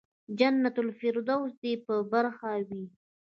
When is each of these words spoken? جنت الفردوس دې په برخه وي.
جنت 0.39 0.75
الفردوس 0.83 1.51
دې 1.61 1.73
په 1.85 1.93
برخه 2.11 2.51
وي. 2.67 2.83